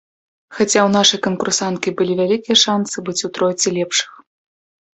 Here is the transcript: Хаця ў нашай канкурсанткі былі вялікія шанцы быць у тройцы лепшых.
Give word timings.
Хаця 0.55 0.79
ў 0.79 0.89
нашай 0.97 1.19
канкурсанткі 1.27 1.93
былі 2.01 2.13
вялікія 2.21 2.57
шанцы 2.63 2.97
быць 3.09 3.17
у 3.29 3.33
тройцы 3.39 3.67
лепшых. 3.79 4.09